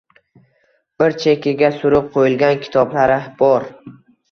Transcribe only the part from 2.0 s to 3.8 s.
qoʻyilgan kitoblar bor